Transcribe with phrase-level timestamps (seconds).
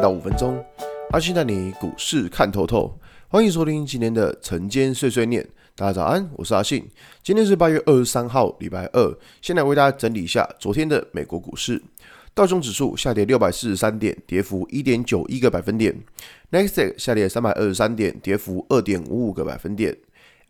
[0.00, 0.64] 到五分钟，
[1.10, 2.98] 阿信带你股市看透透。
[3.28, 5.46] 欢迎收听今天的晨间碎碎念。
[5.76, 6.88] 大家早安，我是阿信。
[7.22, 9.18] 今天是八月二十三号，礼拜二。
[9.42, 11.82] 先来为大家整理一下昨天的美国股市。
[12.34, 15.94] 道琼指数下跌六百四十三点，跌幅一点九一个百分点。
[16.48, 19.94] 纳斯达克下跌三百二十三点，跌幅二点五五个百分点。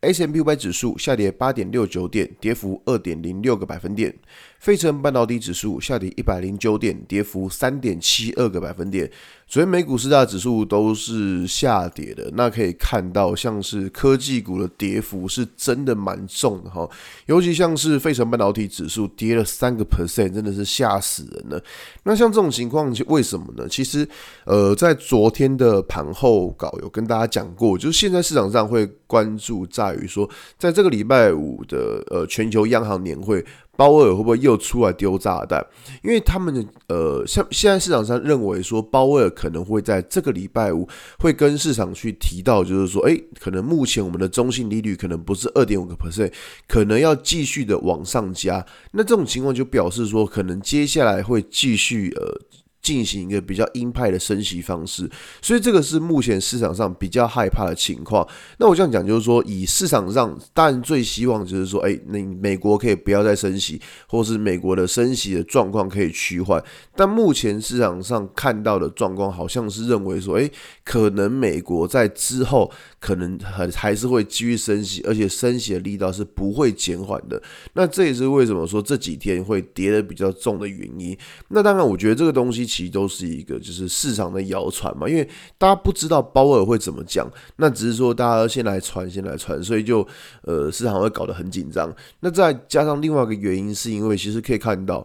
[0.00, 4.14] S&P 五百指数下跌八点六九点，跌幅二点零六个百分点。
[4.60, 9.10] 费城半导体指数下跌一百零九点，跌幅三点七二个百分点。
[9.48, 16.86] 昨天美股四大指数都是下跌的，那可以看到，像是科技股的跌幅是真的蛮重的哈，
[17.24, 21.64] 尤其像是费城半导体指数跌了三个 percent，真的是吓死人了。
[22.02, 23.66] 那像这种情况，为什么呢？
[23.66, 24.06] 其实，
[24.44, 30.28] 呃，在昨天的盘后稿有跟大家讲过，就是现在市场上会关注在于说，
[30.58, 33.42] 在这个礼拜五的呃全球央行年会。
[33.78, 35.64] 鲍威尔会不会又出来丢炸弹？
[36.02, 40.84] 因为他们的呃，像现在市场上认为说，鲍威尔可能会在这个礼拜五
[41.20, 46.32] 会跟市场去提到，就是说，诶，可能目前我们的中性利率可能不是二点五个 percent，
[46.66, 48.66] 可能要继续的往上加。
[48.90, 52.58] 那这种情况就表示说，可能接下来会继续呃。
[52.88, 55.06] 进行一个比较鹰派的升息方式，
[55.42, 58.26] 所以这个是目前市场上比较害怕的情况。
[58.56, 66.64] 那我这样讲就是说，以市场上当然最希望就是说，诶，那美国可以不要再升息，或是美国的升息的状况可以趋缓。
[66.96, 70.50] 但目前市场上看到的状况，好像是认为说，诶，
[70.82, 77.42] 可能美国在之后可能还还是会继续升息，而且升息的力道是不会减缓的。
[77.74, 81.14] 那这也是为什么说这几天会跌得比较重的原因。
[81.48, 82.77] 那当然，我觉得这个东西。
[82.78, 85.28] 其实都是一个就是市场的谣传嘛，因为
[85.58, 90.06] 大家不知道鲍尔会怎么讲，那只是说大家先来传，先来传，所以就
[90.42, 91.92] 呃市场会搞得很紧张。
[92.20, 95.04] 那再加上另外一个原因，是因为其实可以看到，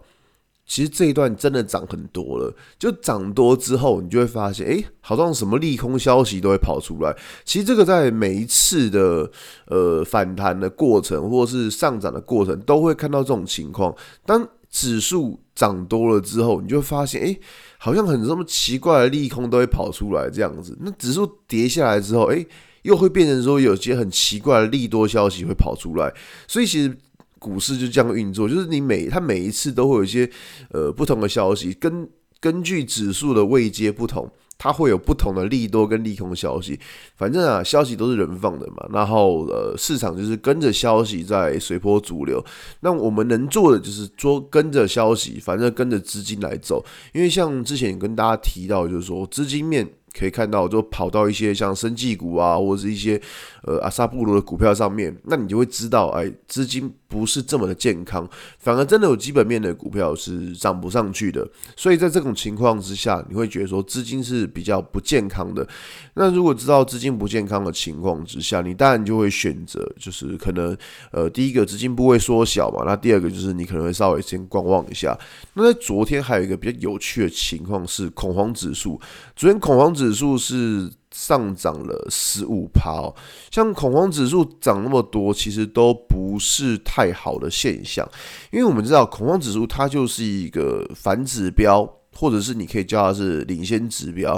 [0.67, 7.11] 其实这一段真的涨很多了，就涨多之后，你就会发现，哎，好像什么利空消息都会跑出来。
[7.43, 9.31] 其实这个在每一次的
[9.65, 13.95] 呃反弹的过程，或是上涨的过程，都会看到这种情况。
[14.27, 17.37] 当指数涨多了之后，你就发现，哎，
[17.77, 20.75] 好像很这么奇怪的利空都会跑出来这样子。
[20.81, 22.43] 那指数跌下来之后，哎，
[22.81, 26.11] 又会变成说有些很奇怪的利多消息会跑出来。
[26.47, 26.97] 所以其实
[27.37, 30.27] 股市就这样运作，就是你每它每一次都会有一些
[30.71, 32.09] 呃不同的消息，根
[32.39, 34.27] 根据指数的位阶不同。
[34.57, 36.79] 它会有不同的利多跟利空消息，
[37.15, 38.87] 反正啊，消息都是人放的嘛。
[38.91, 42.43] 然后呃，市场就是跟着消息在随波逐流。
[42.79, 46.83] 那我们能做的就是说跟着消息，反正跟着资金来走。
[47.13, 49.87] 因为像之前跟大家提到，就是说资金面。
[50.15, 53.19] 可以看到，就跑到一些像生技股啊，或者是一些
[53.63, 61.47] 呃阿萨布罗的股票上面，那你就会知道，哎，资金不是这么的健康，反而真的有基本面的股票是涨不上去的。
[61.75, 65.67] 所以在这种情况之下，你会觉得说资金是比较不健康的。
[66.15, 70.75] 那如果知道资金不健康的情况之下，你当然就会选择，就是可能
[71.11, 75.15] 呃第一个资金部位缩小嘛，那第二个就是你可能会稍微先观望一下。
[75.53, 78.99] 那在昨天还有一个比较有趣的情况是恐慌指数，
[79.35, 83.13] 昨天恐慌指数是上涨了十五趴哦，
[83.51, 88.07] 像恐慌指数涨那么多，其实都不是太好的现象，
[88.51, 94.35] 因为我们知道恐慌指数它就是一个反指标，或者是你可以叫它是领先指标，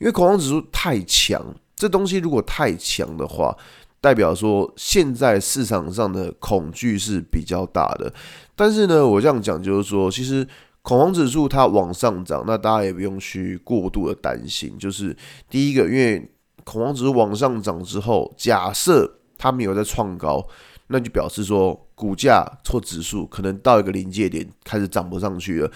[0.00, 1.40] 因为恐慌指数太强，
[1.76, 3.56] 这东西如果太强的话，
[4.00, 8.12] 代表说现在市场上的恐惧是比较大的，
[8.56, 10.46] 但是呢，我这样讲就是说，其实。
[10.86, 14.78] 恐慌指数它往上涨，那大家也不用去过度的担心。
[14.78, 15.16] 就是
[15.50, 16.30] 第一个，因为
[16.62, 20.46] 恐慌指数往上涨之后，假设它没有在创高，
[20.86, 25.70] 那就表示说股价或指数可能到一个临界点开始涨不上去了，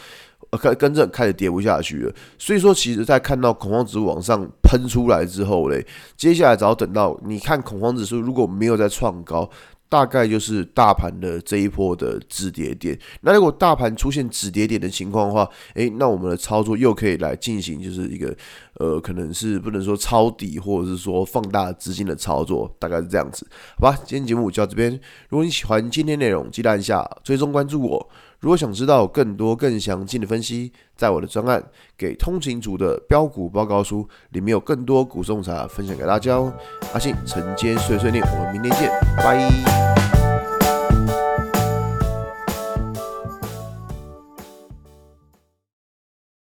[0.50, 2.15] 呃，跟跟着开始跌不下去了。
[2.38, 5.84] 所以说，其实在看到恐慌指数往上喷出来之后嘞，
[6.16, 9.50] 接下来只要等到你看恐慌指数如果没有在创高。
[9.91, 12.98] 大概就是大盘的这一波的止跌点。
[13.22, 18.34] 那如果大盘出现止跌点的情况的话，诶，那我们的操作又可以来进行，就是一个
[18.75, 23.45] 呃，可能是不能说抄底，或者是说放大资金的操作，大概是这样子。
[23.81, 24.92] 好吧，今天节目就到这边。
[25.28, 28.10] 如果你喜欢今天内容，记得按下追踪关注我。
[28.41, 31.60] 如果想知道更多更详尽的分析，在我的专案
[31.97, 36.53] 《给通勤族的标股报告书》里面有更多股送茶分享给大家哦。
[36.95, 40.00] 阿信晨间碎碎念，我们明天见，拜。